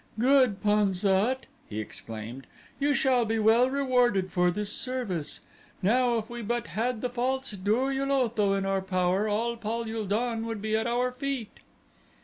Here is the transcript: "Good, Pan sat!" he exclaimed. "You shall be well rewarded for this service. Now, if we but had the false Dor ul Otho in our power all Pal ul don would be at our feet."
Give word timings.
"Good, 0.17 0.63
Pan 0.63 0.95
sat!" 0.95 1.45
he 1.69 1.79
exclaimed. 1.79 2.47
"You 2.79 2.95
shall 2.95 3.23
be 3.23 3.37
well 3.37 3.69
rewarded 3.69 4.31
for 4.31 4.49
this 4.49 4.73
service. 4.73 5.41
Now, 5.83 6.17
if 6.17 6.27
we 6.27 6.41
but 6.41 6.65
had 6.69 7.01
the 7.01 7.07
false 7.09 7.51
Dor 7.51 7.91
ul 7.91 8.11
Otho 8.11 8.53
in 8.53 8.65
our 8.65 8.81
power 8.81 9.27
all 9.27 9.55
Pal 9.57 9.83
ul 9.95 10.05
don 10.05 10.43
would 10.47 10.59
be 10.59 10.75
at 10.75 10.87
our 10.87 11.11
feet." 11.11 11.59